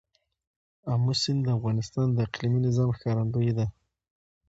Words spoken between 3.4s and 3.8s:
دی.